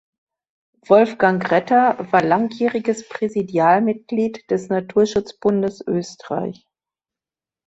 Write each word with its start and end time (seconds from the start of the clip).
Wolfgang 0.87 1.51
Retter 1.51 2.07
war 2.11 2.23
langjähriges 2.23 3.07
Präsidialmitglied 3.07 4.49
des 4.49 4.67
Naturschutzbundes 4.69 5.83
Österreich. 5.85 6.65